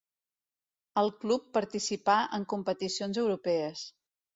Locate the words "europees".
3.27-3.91